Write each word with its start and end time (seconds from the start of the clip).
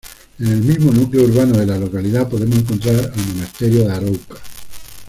En 0.39 0.47
el 0.47 0.63
mismo 0.63 0.91
núcleo 0.91 1.25
urbano 1.25 1.55
de 1.59 1.65
la 1.67 1.77
localidad 1.77 2.27
podemos 2.27 2.57
encontrar 2.57 2.95
el 3.15 3.33
Monasterio 3.35 3.83
de 3.87 3.91
Arouca. 3.93 4.35